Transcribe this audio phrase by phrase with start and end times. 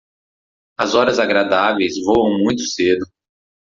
[0.79, 3.05] As horas agradáveis voam muito cedo.